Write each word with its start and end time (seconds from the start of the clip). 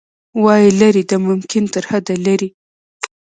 وايي، 0.43 0.69
لیرې 0.79 1.03
د 1.11 1.13
ممکن 1.27 1.63
ترحده 1.73 2.13
لیرې 2.25 2.49